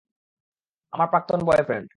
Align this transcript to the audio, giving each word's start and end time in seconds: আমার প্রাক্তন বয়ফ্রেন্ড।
আমার 0.93 1.07
প্রাক্তন 1.07 1.39
বয়ফ্রেন্ড। 1.45 1.87